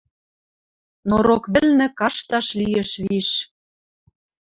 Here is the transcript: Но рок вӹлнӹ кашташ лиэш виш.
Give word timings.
Но 1.07 1.15
рок 1.27 1.43
вӹлнӹ 1.53 1.87
кашташ 1.99 2.47
лиэш 2.59 2.91
виш. 3.05 3.29